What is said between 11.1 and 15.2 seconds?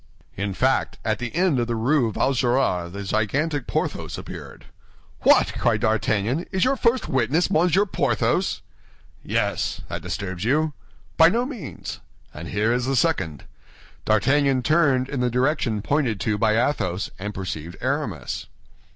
"By no means." "And here is the second." D'Artagnan turned in